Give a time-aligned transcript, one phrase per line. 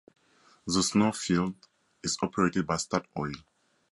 [0.65, 1.53] The Snorre field
[2.03, 3.35] is operated by Statoil.